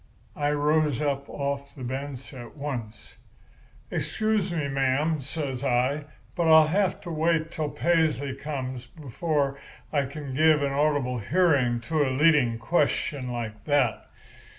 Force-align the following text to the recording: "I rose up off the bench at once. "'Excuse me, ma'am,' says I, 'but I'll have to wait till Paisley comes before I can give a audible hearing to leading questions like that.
"I 0.35 0.49
rose 0.49 0.99
up 0.99 1.29
off 1.29 1.75
the 1.75 1.83
bench 1.83 2.33
at 2.33 2.57
once. 2.57 3.17
"'Excuse 3.91 4.51
me, 4.51 4.67
ma'am,' 4.67 5.21
says 5.21 5.63
I, 5.63 6.05
'but 6.33 6.47
I'll 6.47 6.65
have 6.69 6.99
to 7.01 7.11
wait 7.11 7.51
till 7.51 7.69
Paisley 7.69 8.33
comes 8.33 8.87
before 8.87 9.59
I 9.93 10.05
can 10.05 10.33
give 10.33 10.63
a 10.63 10.71
audible 10.71 11.19
hearing 11.19 11.81
to 11.81 12.03
leading 12.09 12.57
questions 12.57 13.27
like 13.29 13.65
that. 13.65 14.07